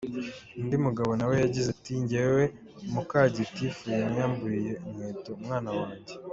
Undi 0.61 0.75
mugabo 0.85 1.11
nawe 1.17 1.33
yagize 1.43 1.67
ati 1.75 1.93
“Njyewe 2.01 2.43
muka 2.93 3.19
Gitifu 3.35 3.83
yanyamburiye 3.99 4.73
inkweto 4.85 5.29
umwana 5.39 5.69
wanjye. 5.79 6.13